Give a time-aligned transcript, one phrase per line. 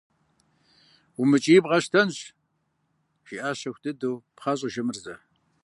[1.19, 2.17] –УмыкӀий, бгъэщтэнщ,–
[3.27, 5.15] жиӀащ щэху дыдэу пхъащӀэ Жамырзэ.